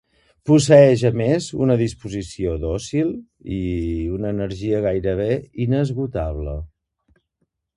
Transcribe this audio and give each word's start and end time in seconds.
Posseeix 0.51 1.01
a 1.09 1.11
més 1.19 1.49
una 1.65 1.75
disposició 1.81 2.55
dòcil 2.65 3.11
i 3.59 3.61
una 4.17 4.33
energia 4.37 4.81
gairebé 4.87 5.29
inesgotable. 5.67 6.57